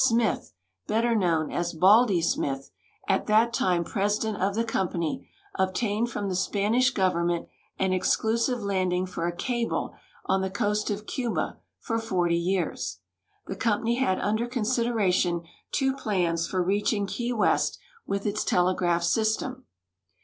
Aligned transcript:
Smith, 0.03 0.51
better 0.87 1.13
known 1.13 1.51
as" 1.51 1.73
Baldy" 1.73 2.21
Smith, 2.23 2.71
at 3.07 3.27
that 3.27 3.53
time 3.53 3.83
president 3.83 4.41
of 4.41 4.55
the 4.55 4.63
company, 4.63 5.29
obtained 5.59 6.09
from 6.09 6.27
the 6.27 6.35
Spanish 6.35 6.89
Government 6.89 7.47
an 7.77 7.93
exclusive 7.93 8.61
landing 8.63 9.05
for 9.05 9.27
a 9.27 9.31
calfie 9.31 9.93
on 10.25 10.41
the 10.41 10.49
coast 10.49 10.89
of 10.89 11.05
Cuba 11.05 11.59
for 11.77 11.99
forty 11.99 12.33
years. 12.35 12.97
The 13.45 13.55
company 13.55 13.97
had 13.97 14.17
under 14.17 14.47
consideration 14.47 15.43
two 15.71 15.93
plans 15.95 16.47
for 16.47 16.63
reaching 16.63 17.05
Key 17.05 17.33
West 17.33 17.77
with 18.07 18.25
its 18.25 18.43
telegraph 18.43 19.03
system. 19.03 19.65